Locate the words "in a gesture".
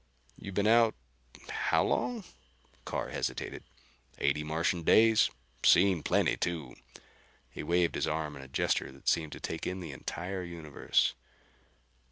8.35-8.91